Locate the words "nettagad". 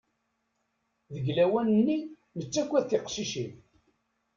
2.37-2.85